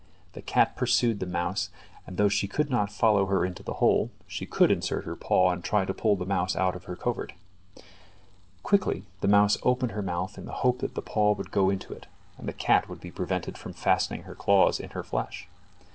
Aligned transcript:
The 0.33 0.41
cat 0.41 0.75
pursued 0.75 1.19
the 1.19 1.27
mouse, 1.27 1.69
and 2.07 2.17
though 2.17 2.27
she 2.27 2.47
could 2.47 2.71
not 2.71 2.91
follow 2.91 3.27
her 3.27 3.45
into 3.45 3.61
the 3.61 3.75
hole, 3.75 4.09
she 4.25 4.47
could 4.47 4.71
insert 4.71 5.05
her 5.05 5.15
paw 5.15 5.51
and 5.51 5.63
try 5.63 5.85
to 5.85 5.93
pull 5.93 6.15
the 6.15 6.25
mouse 6.25 6.55
out 6.55 6.75
of 6.75 6.85
her 6.85 6.95
covert. 6.95 7.33
Quickly 8.63 9.03
the 9.19 9.27
mouse 9.27 9.59
opened 9.61 9.91
her 9.91 10.01
mouth 10.01 10.39
in 10.39 10.45
the 10.45 10.53
hope 10.65 10.79
that 10.79 10.95
the 10.95 11.03
paw 11.03 11.35
would 11.35 11.51
go 11.51 11.69
into 11.69 11.93
it, 11.93 12.07
and 12.39 12.47
the 12.47 12.53
cat 12.53 12.89
would 12.89 12.99
be 12.99 13.11
prevented 13.11 13.59
from 13.59 13.73
fastening 13.73 14.23
her 14.23 14.33
claws 14.33 14.79
in 14.79 14.89
her 14.89 15.03
flesh. 15.03 15.47